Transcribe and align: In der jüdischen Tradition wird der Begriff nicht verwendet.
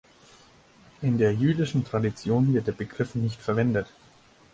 In 1.03 1.19
der 1.19 1.31
jüdischen 1.31 1.85
Tradition 1.85 2.55
wird 2.55 2.65
der 2.65 2.71
Begriff 2.71 3.13
nicht 3.13 3.39
verwendet. 3.39 3.85